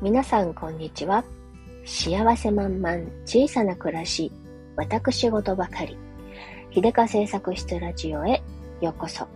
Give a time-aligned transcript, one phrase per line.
[0.00, 1.24] 皆さんこんにちは。
[1.84, 4.30] 幸せ満々小さな暮らし、
[4.76, 5.98] 私事ばかり。
[6.72, 8.40] 秀川製作室ラジオへ
[8.80, 9.26] ようこそ。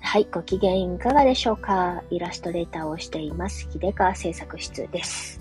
[0.00, 2.02] はい、ご機嫌いかがでしょうか？
[2.08, 5.38] イラストレーターをしています、秀川製作室です。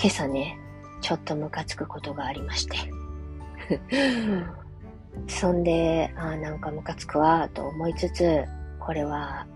[0.00, 0.58] 今朝ね、
[1.00, 2.76] ちょっとムカつくことがありまして。
[5.28, 8.44] そんで、あなんかムカつくわ、と思いつつ、
[8.80, 9.46] これは、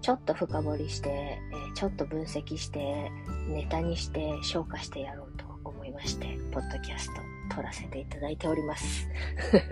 [0.00, 1.38] ちょっと深掘りして、え、
[1.74, 3.10] ちょっと分析して、
[3.48, 7.08] ネタにして消化してやろうと思いまして、ポッドキャス
[7.48, 9.08] ト撮らせていただいております。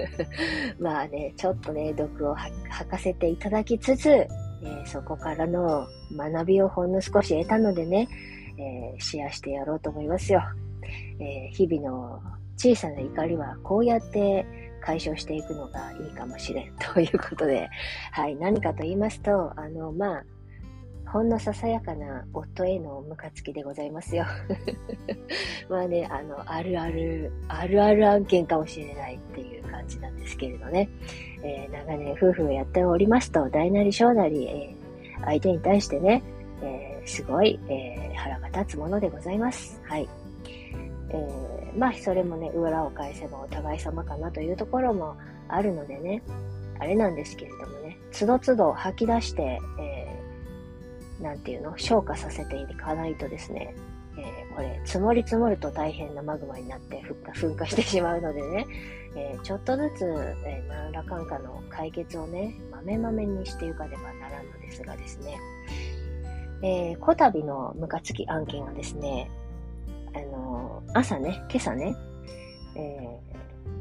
[0.78, 2.52] まあね、ちょっとね、毒を吐
[2.90, 8.08] かせていただきつつ、えー、そこからの学びをほんの少し得たのでね、
[8.58, 10.42] えー、シェアしてやろうと思いますよ。
[11.20, 12.20] えー、日々の
[12.56, 14.46] 小さな怒りはこうやって
[14.80, 17.68] 解消していくのがいいかもしれんということで、
[18.12, 20.24] はい、何かと言いますと、あの、まあ、
[21.10, 24.26] ほんのささやかな夫へのムカつきでございますよ。
[25.70, 30.88] まあね、あの、あるある、あるある案件かもしれないっていう感じなんですけれどね。
[31.42, 36.22] えー、長年夫婦をやっておりますと、大なり小なり、えー、相手に対してね、
[36.62, 39.80] えー、すごい、え腹が立つものでございます。
[39.84, 40.08] はい。
[41.10, 45.16] えー、まあ、それもね、裏を返せばお互い様かなというところも
[45.48, 46.22] あるのでね、
[46.78, 53.74] あれなんですけれどもね、つどつど吐き出して、えなんていうの、消化させていかないとですね、
[54.16, 57.02] えー、これ、積もり積もると大変なマグマになって
[57.34, 58.66] 噴火してしまうのでね、
[59.16, 60.04] えー、ちょっとずつ、
[60.46, 65.38] え、何らかんかの解決をね、まめまめにしていかねばならんのですがですね、
[66.62, 69.30] えー、こたびのムカつき案件はですね、
[70.14, 71.94] あのー、朝ね、今朝ね、
[72.76, 73.20] え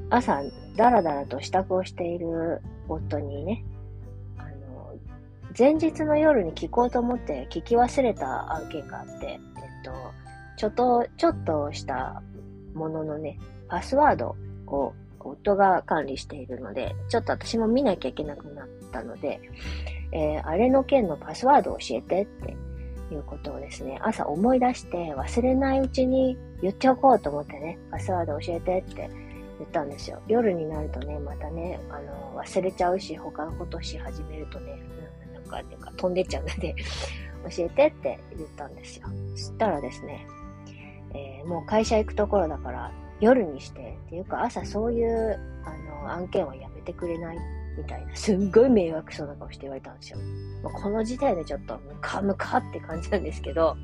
[0.10, 0.42] ー、朝、
[0.76, 3.64] だらだらと支度をしている夫にね、
[4.38, 4.96] あの
[5.58, 9.40] 前日の夜に聞こうと思って聞き忘れた案件があって、えっ
[9.84, 9.92] と、
[10.58, 12.22] ちょっと、ちょっとした
[12.74, 14.36] もののね、パスワード
[14.68, 19.40] を夫が管理しているので、ちょっと私も見なきゃいけなくなったので、
[20.12, 22.56] えー、あれの件のパスワードを教えてって
[23.14, 29.10] いうことをですね、朝思い出して忘れないうちに言っておこうと思ってね、パスワード教えてって
[29.60, 30.22] 言ったんですよ。
[30.28, 34.82] 夜になるとね、またね、あの、忘れちゃうし、他のことし始めるとね、
[35.48, 36.76] かっていうか飛んでっちゃうので
[37.50, 39.08] 教えてって言ったんですよ。
[39.36, 40.28] そしたらですね、
[41.14, 47.38] えー、もう会社行くところだから夜にしてっていうか朝そういうあの案件はやめてくれない
[47.78, 50.20] みたいな、すんごい迷惑そうな顔して言われたんですよ。
[50.64, 53.78] もうこの時点でちょっとムカムカって感じなんですけど、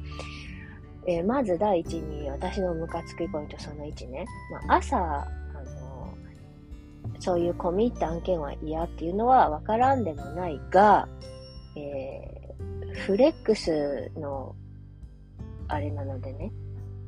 [1.06, 4.26] えー、まず第一に私のムカつくポイントその1ね、
[4.68, 5.28] まあ、朝、あ
[5.64, 6.14] の
[7.20, 11.08] そういう込み入った案件は嫌っていうのはわからんでもないが、
[11.76, 14.56] えー、フレックスの、
[15.68, 16.52] あれなのでね。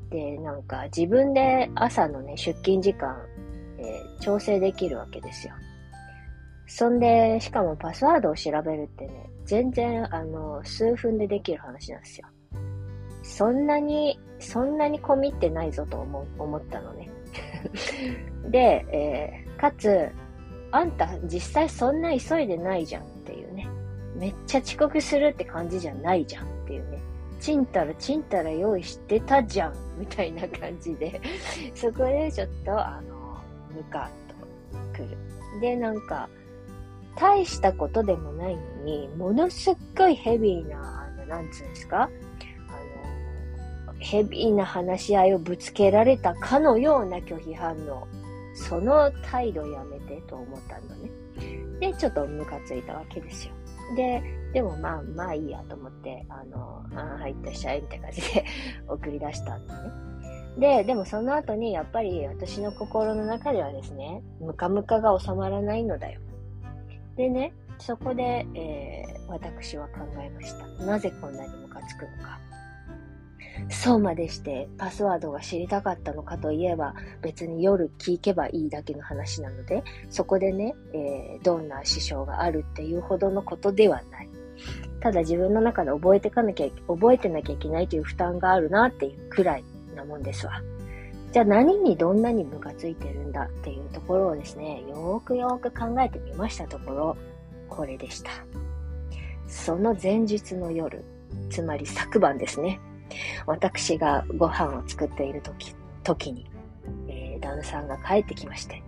[0.09, 3.17] で、なんか自分で朝のね、出勤時間、
[3.77, 5.53] えー、調整できるわけですよ。
[6.67, 12.27] そんで、しかもパスワードを調べるってね、全然、あの、数分でできる話なんですよ。
[13.23, 17.09] そんなに、そんなに込みってないぞと思思ったのね。
[18.49, 20.09] で、えー、かつ、
[20.71, 23.67] あんた実際そんな急いでないじゃんっていうね。
[24.15, 26.99] めっちゃ遅刻するって感じじゃないじゃんっていうね。
[27.39, 31.19] ちんたらちんたら用意してたじゃんみたいな感じで
[31.75, 33.37] そこでちょっと、あの、
[33.73, 35.17] ムカッとくる。
[35.61, 36.29] で、なんか、
[37.17, 42.03] 大したことでもないのに、ものすっごいヘビーな、あの、なんつうんですか？
[42.03, 42.09] あ
[43.87, 48.07] の、ヘビーな話し合いをぶつけられたかのような拒否反応。
[48.53, 51.09] その態度やめてと思ったんだね。
[51.79, 53.53] で、ちょっとムカついたわけですよ。
[53.97, 54.23] で、
[54.53, 58.45] でもまあまあいいやと思って、あの、あ入ったしゃいみたいな感じで
[58.87, 59.89] 送り出したんだね。
[60.57, 66.21] で、でもその後にやっぱり私の心の中ではですね、ムカムカが収まらないのだよ。
[67.15, 70.67] でね、そこで、えー、私は考えました。
[70.85, 72.39] なぜこんなにムカつくのか。
[73.69, 84.29] そうまでしてパスワードが知りたかったのかといえば別に夜聞けばいいだけの話なのでそこでね、えー、どんな支障があるっていうほどのことではない。
[84.99, 89.63] ただ自分の中で覚えてかなきゃ、覚えてなきゃいけないという負担があるなっていうくらい
[89.95, 90.61] なもんですわ。
[91.35, 97.17] じゃあ何にどんなにムカついてるんだっていうところをですね、よーくよーく考えてみましたところ、
[97.67, 98.31] これでした。
[99.45, 101.03] その前日の夜、
[101.49, 102.79] つまり昨晩ですね。
[103.45, 106.49] 私がご飯を作っている時、時に、
[107.09, 108.81] えー、旦那さんが帰ってきまして、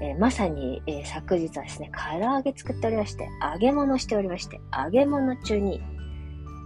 [0.00, 5.82] えー、まさに、えー、昨日はですね、唐揚げ作っておりまして、揚げ物しておりまして、揚げ物中に、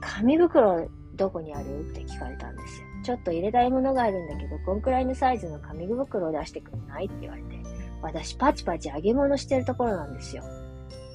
[0.01, 1.81] 紙袋どこにある？
[1.81, 2.87] って聞かれたんですよ。
[3.05, 7.63] ちょっと入れたいものがあるんだけど、こんくらいのサイズの紙袋を出してくれないって言われて、
[8.03, 10.43] 私パチパチ揚げ物してるところなんですよ。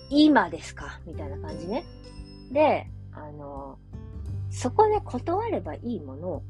[0.09, 0.99] 今ですか？
[1.05, 1.83] みたいな感じね。
[2.51, 3.77] で、あの、
[4.49, 6.43] そこで断ればいいものを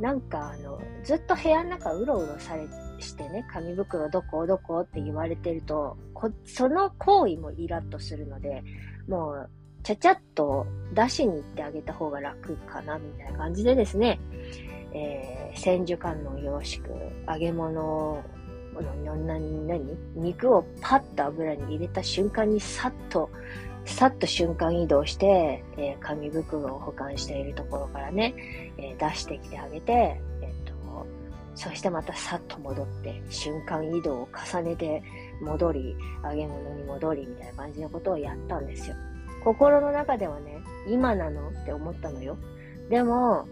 [0.00, 2.66] なんかあの、ずっと部屋の中うろうろされ
[2.98, 5.96] してね、紙袋どこどこって言われてると、
[6.44, 8.62] その行為もイラッとするので、
[9.08, 9.50] もう、
[9.84, 14.18] ちゃちゃっと出しに行ってあげた方が楽かな、みたいな感じでですね、
[14.94, 16.90] えー、千手観音よろしく、
[17.28, 18.24] 揚げ物の、
[19.04, 23.28] な、なに肉をパッと油に入れた瞬間にさっと、
[23.84, 28.34] さっと瞬間移動して、えー、紙袋を保管しているところからね、
[28.78, 29.92] えー、出してきてあげて、
[30.40, 30.72] えっ、と、
[31.54, 35.02] そしてまたさっと戻って、瞬間移動を重ねて
[35.42, 35.94] 戻り、
[36.24, 38.96] 揚げ物に戻りみたいな感じのことをやったんですよ。
[39.44, 42.36] 心の中ではね、今なのって思ったのよ。
[42.88, 43.46] でも、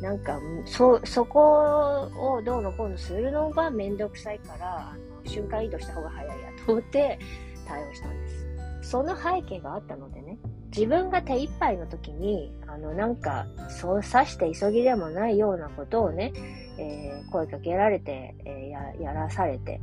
[0.00, 7.18] なんか、そ、そこをどうのこうのするのがめんどくさいから、あの、瞬間移動した方が早いやと思って
[7.66, 8.46] 対応したんです。
[8.90, 16.32] その背景があったのでね、自分が手一杯の時に、あの、なんか、そうさして急ぎでもないようなことをね、
[16.78, 19.80] えー、声かけられて、えー、や、らされて、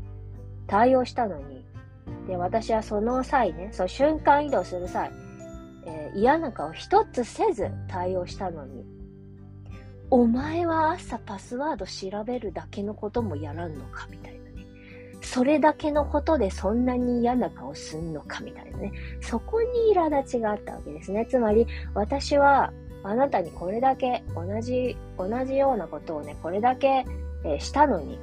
[0.67, 1.65] 対応したのに、
[2.27, 5.11] で、私はその際ね、そう、瞬間移動する際、
[5.85, 8.85] えー、嫌な顔一つせず対応したのに、
[10.09, 14.65] お前は朝パスワード調べるだけのこともやらんのかみたいなね。
[15.21, 18.91] それだけのことでそんなに嫌な顔すんのかみたいなね。
[19.21, 21.25] そこに苛立ちがあったわけですね。
[21.25, 21.65] つまり、
[21.95, 22.71] 私は
[23.03, 27.05] あなたにこれだけ同じ、同じようなことをね、これだけ、
[27.43, 28.19] えー、したのに、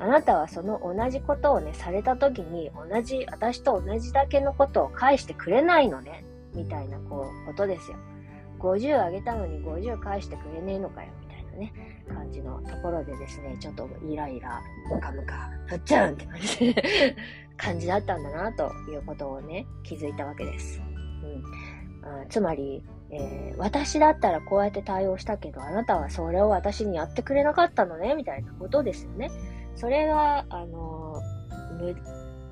[0.00, 6.24] あなたはその同じことをね、された時に、同じ、私と同じだけのことを返してくれないのね。
[6.54, 7.96] みたいなこうことですよ。
[8.58, 11.72] 50あげたのに50返してくれねえのかよ、みたいなね、
[12.08, 14.60] 感じのところでですね、ちょっとイライラ、
[14.90, 16.76] ムカムカ、ふっちゃんって感じ
[17.56, 20.80] 感じだったんだな、ということをね、気づいたわけです。
[21.22, 29.30] うん、あつまり、えー、私だったらこうやって対応したけど、あなたはそれを私にやってくれなかったのね、みたいなことですよね。
[29.74, 31.96] それが、あのー、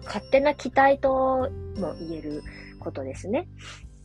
[0.05, 2.43] 勝手な期待とも言える
[2.81, 3.49] ことですね。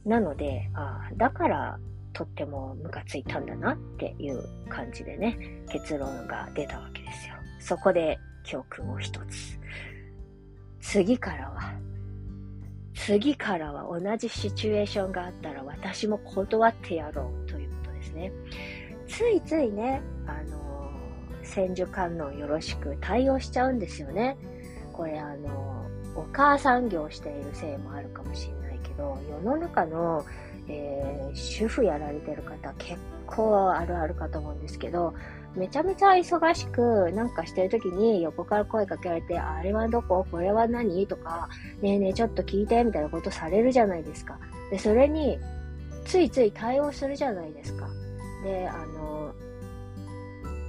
[0.05, 1.79] なので、あだから
[2.13, 5.37] とってもムカついたんだなっていう感じでね、
[5.69, 7.35] 結論が出たわけですよ。
[7.59, 9.59] そこで教訓を一つ。
[10.79, 11.73] 次からは、
[12.93, 18.31] 次からは同じシチュエーションがあったら私も断ってやろうということですね。
[19.07, 24.37] ついついね、あのー、千手観音よろしく対応しちゃうんですよね。
[24.91, 28.62] これあのー、お母さん業しているせいもあるかもしれない。
[28.97, 30.25] ど、世の中の、
[30.67, 35.13] えー、主婦やられてる方結構あるあるかと思うんですけど、
[35.55, 40.25] めちゃめちゃ忙しくなんかしてる時に横から声かけられて、あれはどこ？
[40.31, 41.05] これは何？
[41.05, 41.47] とか、
[41.81, 44.39] ねえねえちょっと聞いてみたいなことされるじゃないですか。
[44.71, 45.37] で、それに
[46.05, 47.87] ついつい対応するじゃないですか。
[48.43, 49.33] で、あの、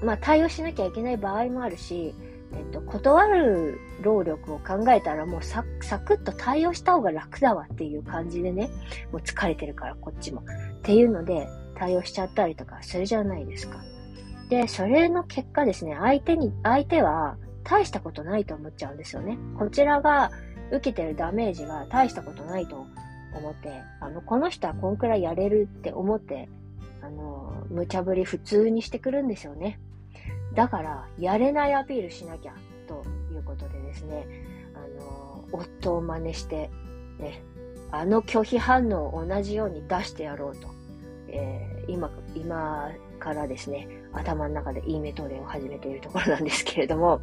[0.03, 2.15] まあ、対応しなきゃいけない場合もあるし、
[2.57, 8.71] えっと、断る労力を考えたらもうサクッと対応した方が楽だわっていう感じでね、
[9.13, 10.43] もう疲れてるからこっちも。
[10.43, 10.45] っ
[10.83, 13.83] ていうので対応しちゃったりとかするじゃないですか。
[14.49, 19.39] で、それの結果ですね、相手に、相手は大したことないと思っちゃうんですよね。
[19.59, 20.31] こちらが
[20.71, 22.87] 受けてるダメージが大したことないと
[23.37, 26.49] 思って、あの、この人はこんくらいやれるって思って、
[27.03, 29.81] あの、無茶ぶり普通にしてくるんですよね。
[30.55, 32.55] だから、やれないアピールしなきゃ、
[32.87, 34.27] ということでですね、
[34.75, 36.71] あの、夫を真似して、
[37.19, 37.43] ね、
[37.91, 40.69] あの拒否反応を同じように出してやろうと、
[41.29, 47.21] えー、今、今からですね、頭の中でいいメトレを始めているところなんですけれども、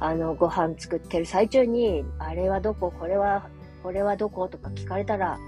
[0.00, 3.48] あの、ご飯作ってる最中に、あれはどこ、これは、
[3.82, 5.38] これはどことか聞かれたら、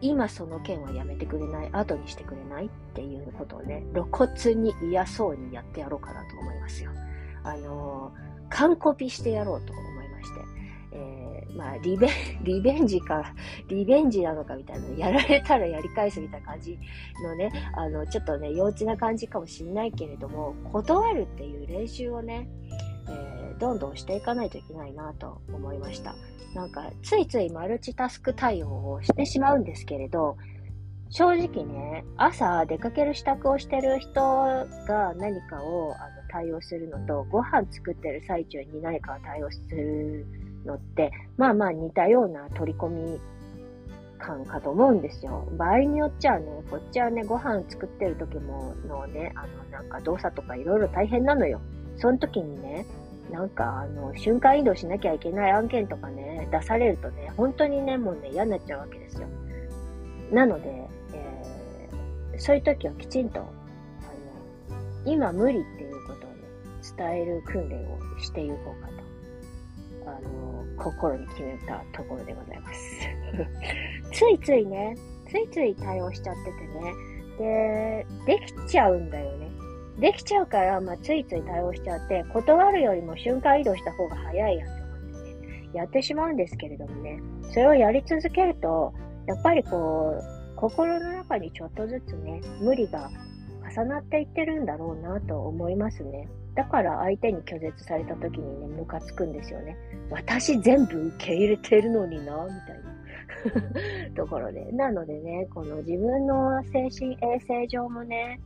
[0.00, 6.90] 今その件はやめてくれない後にしてくれないっていうことをね、露骨に嫌そうにやってやろうかなと思いますよ。
[7.42, 10.58] あのー、完コピしてやろうと思いまして。
[10.90, 12.08] えー、まあ、リベ、
[12.42, 13.34] リベンジか、
[13.68, 16.78] リベンジなのかみたいな、やられたらやり返すみたいな感じ
[17.22, 22.48] のね、あの、ちょっとね、幼稚な感じかもしれないけれども、断るっていう練習をね、
[23.58, 26.14] どんどんしていかないといけないなと思いました。
[26.54, 30.36] なんか、ついついマルチタスク対応をしてしまうんですけれど、
[31.10, 40.26] 正直ね、朝出かける支度をしてる人が何かをあの対応するのと、ご飯作ってる最中に何かを対応する
[40.64, 43.20] のって、まあまあ似たような取り込み
[44.18, 45.48] 感かと思うんですよ。
[45.56, 51.60] 場合によっちゃね、こっちはね、ご飯作ってる時ものね、あの、なんか動作とかいろいろ大変なのよ。
[51.96, 52.84] その時にね、
[53.30, 59.28] なんか、あの、瞬間移動しなきゃいけない案件とかね、出されるとね、本当にね、もうね、嫌になっちゃうわけですよ。
[60.32, 63.48] なので、えー、そういう時はきちんと、あの、
[65.04, 66.36] 今無理っていうことをね、
[66.96, 68.98] 伝える訓練をしていこうかと。
[70.10, 72.98] あの、心に決めたところでございます。
[74.12, 74.96] ついついね、
[75.28, 76.94] ついつい対応しちゃっててね、
[77.38, 79.48] で、できちゃうんだよね。
[80.00, 88.92] できちゃうから、まあ、ついつい対応しちゃって、断るよりも瞬間移動した方が早いやんと思ってね、やってしまうんですけれどもね、それをやり続けると、
[89.26, 93.10] やっぱりこう、心の中にちょっとずつね、無理が
[93.76, 96.28] 重なっていってるんだろうなと思いますね。
[96.54, 99.76] だから相手に拒絶された時にね、ムカつくんですよね。
[100.10, 102.88] 私全部受け入れてるのにな、みたいな。
[104.16, 104.64] ところで。
[104.72, 108.40] なのでね、この自分の精神衛生上もね、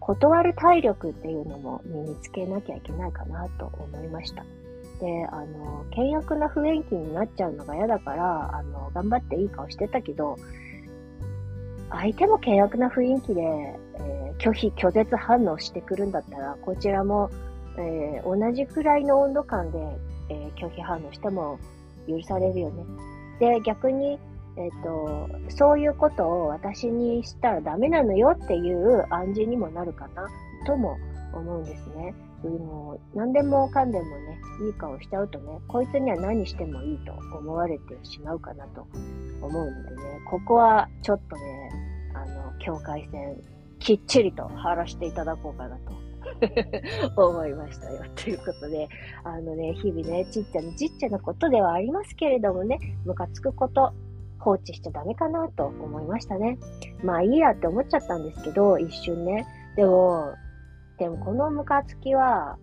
[0.00, 4.44] 断る体力っていうのも身につけなきゃいけないかなと思いました。
[5.00, 10.36] で、あの、険悪な雰囲気になっちゃうのが嫌だから、あの、頑張っていい顔してたけど、
[11.90, 17.30] 相手も険悪な雰囲気で、えー、拒否、拒絶反応してくるんだったら、こちらも、
[17.76, 19.78] えー、同じくらいの温度感で、
[20.28, 21.58] えー、拒否反応しても
[22.06, 22.84] 許されるよね。
[23.40, 24.18] で、逆に、
[24.56, 30.28] えっ、と、そういうことを私にしたらダメなのよっていう暗示にもなるかな、
[30.66, 30.98] とも
[31.32, 32.14] 思うんですね。
[32.42, 38.86] もう、何でもかんでもね、いい顔しちゃうとね、こいつには何してもいいと思われてしまうかなと
[39.42, 41.70] 思うのでね、ここはちょっとね、
[42.14, 43.36] あの、境界線、
[43.78, 45.92] きっちりと張らしていただこうかなと
[47.28, 48.02] 思いましたよ。
[48.14, 48.88] ということで、
[49.24, 53.92] あのね、日々ね、ちっちゃなちっちゃなことではありますけれどもね、ムカつくこと、
[54.40, 56.58] 放置しちゃダメかなと思いましたね。
[57.04, 59.46] まあいいやって思っちゃったんですけど、一瞬ね。
[59.76, 60.34] でも、
[60.98, 62.58] でもこのムカつきは、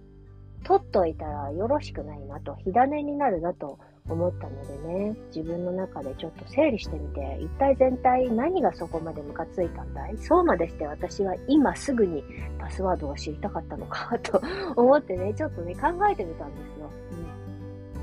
[0.64, 3.80] 取っといたらよろしくないなと、火種になるなと
[4.10, 10.18] 思ったのでね、自分の中でちょっと整理してみて、一体全体何がそこまでムカついたんだい？
[10.18, 12.24] そうまでして私は今すぐに
[12.60, 14.42] パスワードを知りたかったのかと
[14.76, 16.90] 思ってね、ちょっとね、考えてみたんですよ。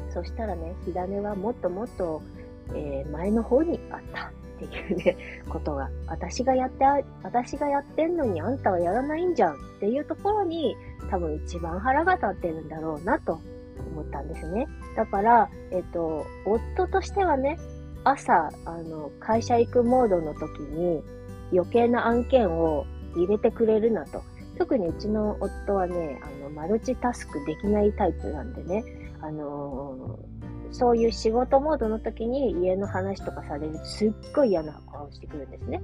[0.06, 0.12] うん。
[0.12, 2.22] そしたらね、火種はもっともっと、
[2.70, 4.32] えー、前の方にあった。
[4.54, 5.16] っていうね、
[5.48, 6.84] ことが、私がやって、
[7.22, 10.76] 私がやってんのにあんたはやらないんじゃんっていうところに、
[11.10, 13.40] 多分一番腹が立ってるんだろうなと
[13.92, 14.68] 思ったんですね。
[14.96, 17.58] だから、えっと、夫としてはね、
[18.04, 21.02] 朝、あの、会社行くモードの時に
[21.52, 24.22] 余計な案件を入れてくれるなと。
[24.56, 28.84] 特にうちの夫はね、あの、マルチタスクできないタイプなんでね、
[29.20, 30.33] あのー、
[30.74, 35.80] そういう仕事モードの時に家の話とかされるとすっごい嫌な顔してくるんですね。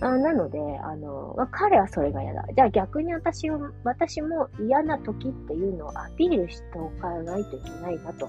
[0.00, 2.44] あなので、あの、まあ、彼はそれが嫌だ。
[2.54, 8.28] じゃあ逆に私を、私も嫌な時っていうのをアピールしておかないといけないなと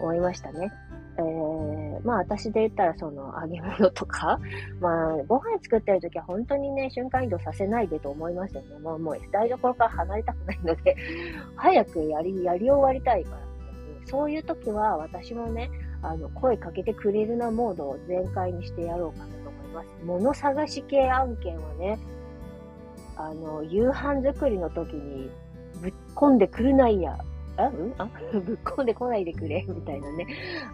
[0.00, 0.70] 思いましたね。
[1.18, 4.38] えー、まあ私で言ったらその揚げ物とか、
[4.80, 8.78] まあご飯作ってる時は本当にね、瞬間移動させないでと思いますよね。
[8.78, 10.96] もうもう台所から離れたくないので、
[11.56, 13.45] 早くやり、 やり終わりたいから、
[14.06, 15.70] そういう時は私もね、
[16.02, 19.88] あの、声かけてくれるなモードを全開にしてやろうかなと思います。
[20.04, 21.98] 物探し系案件はね、
[23.16, 25.30] あの、夕飯作りの時に
[25.82, 27.18] ぶっ込んでくるないや、
[27.56, 27.94] あ、うん？
[27.98, 28.08] あ？
[28.32, 30.26] ぶっ込んでこないでくれ、みたいなね、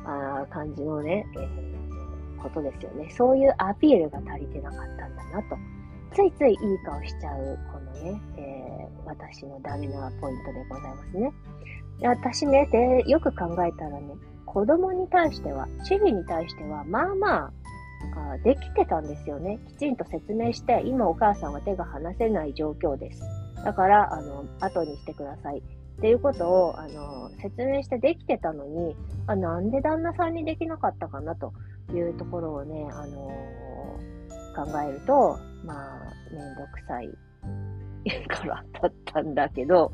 [0.05, 3.09] あ感じのね、えー、ことですよね。
[3.11, 5.57] そういうアピールが足りてなかったんだなと。
[6.13, 11.33] ついついいい顔しちゃう、このね、えー、私のダメなポイントでございますね。
[12.09, 14.15] 私ね、で、よく考えたらね、
[14.47, 17.53] 子供に対しては、主義に対しては、まあまあ、
[18.33, 19.59] あできてたんですよね。
[19.69, 23.23] きちんと説明して、今お母さんは手が離せない状況です。
[23.65, 25.59] だから、あの、後にしてください。
[25.59, 25.63] っ
[26.01, 31.37] ていうことを、あの、説明してできてたのに、あなんで旦那さんにできなかったかな？
[31.37, 31.53] と
[31.93, 33.31] いうところをね、あの
[34.57, 36.01] 考えると、まあ、
[36.33, 37.09] めんどくさい
[38.29, 39.93] からだったんだけど、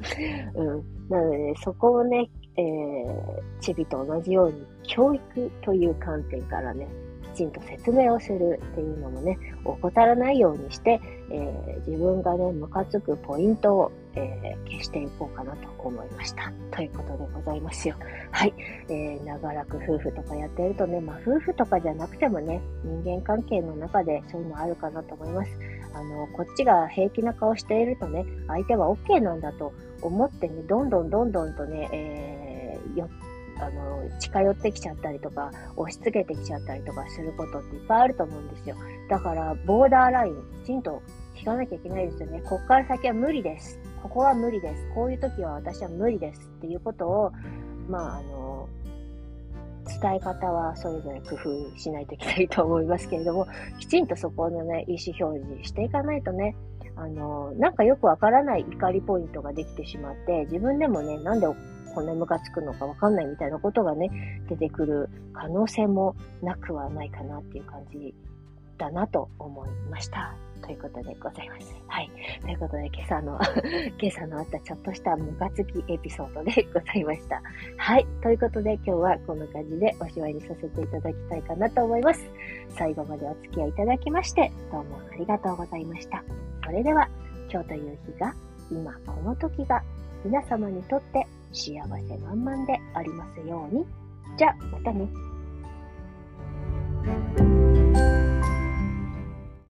[0.55, 0.67] うん。
[1.09, 6.89] なのでね、そこをね、えー、チビと同じように教育という観点からね、
[7.35, 11.01] きちんと説明をするっていうのもね、怠らないようにして、
[11.31, 16.53] えー、自分がね、ムカつくポイントを、えー、消していこうかなと思いました。
[16.71, 17.95] ということでございますよ。
[18.33, 18.55] はい。
[18.89, 25.51] えー、長らく夫婦とかやってるとね、まあ夫婦とかじゃなくてもね、人間関係の中でそういうのあるかなと思います。
[25.95, 33.09] あの、こっちが平気な顔しているとね、相手は OK なんだと思ってね、どんどんどんどんとね、えー、よ
[33.61, 38.77] あの、近寄ってきちゃったりとか、押し付けてきちゃったりとかすることっていっぱいあると思うんですよ。
[39.09, 41.03] だから、ボーダーライン、きちんと
[41.37, 42.43] 引かなきゃいけないですよね。
[42.43, 43.81] こっから先は無理です。
[44.03, 44.89] ここは無理です。
[44.95, 47.33] こういう時は私は無理ですっていうことを、
[47.89, 48.69] まあ、あの、
[49.89, 53.47] 伝え方はそれぞれ工夫しないといけないと思いますけれども、
[53.81, 56.55] きちんとそこのね、意思表示していかないとね、
[56.97, 61.47] あの、なんかよくわからない怒りポイントができてしまって、自分でもね、なんで
[61.95, 64.11] こんなムカつくのかわかんないみたいなことがね、
[64.49, 68.15] 出てくる可能性もなくはないかなっていう感じ
[68.77, 70.48] だなと思いました。
[70.59, 71.75] ということでございます。
[71.87, 72.11] はい。
[72.43, 73.39] ということで、今朝の
[74.01, 77.43] 今朝のあったちょっとしたムカつきエピソードでございました。
[77.77, 78.07] はい。
[78.23, 82.21] ということで、今日はこんな感じでおしまいにさせていただきたいかなと思います。
[82.71, 86.23] 最後までお付き合いいただきまして、どうもありがとうございました。
[86.65, 87.09] それでは、
[87.51, 88.35] 今日という日が、
[88.71, 89.83] 今この時が、
[90.25, 93.87] 皆様にとって幸せ満々でありますように。
[94.37, 95.09] じゃあ、またね。